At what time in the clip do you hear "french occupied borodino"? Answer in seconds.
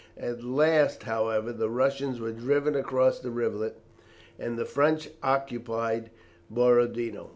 4.65-7.29